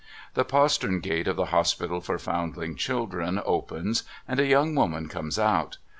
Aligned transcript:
The 0.33 0.43
postern 0.43 0.99
gate 0.99 1.27
of 1.27 1.35
the 1.35 1.51
Hospital 1.53 2.01
for 2.01 2.17
Foundling 2.17 2.75
Children 2.75 3.39
opens, 3.45 4.01
and 4.27 4.39
a 4.39 4.47
young 4.47 4.73
woman 4.73 5.07
comes 5.07 5.37
out. 5.37 5.77